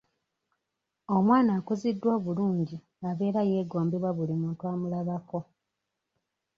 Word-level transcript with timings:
Omwana 1.15 1.51
akuziddwa 1.59 2.09
obulungi 2.17 2.75
abeera 3.09 3.41
yeegombebwa 3.49 4.11
buli 4.17 4.33
muntu 4.41 4.63
amulabako. 4.71 5.39